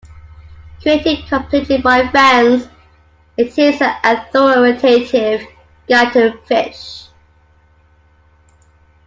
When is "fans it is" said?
2.07-3.77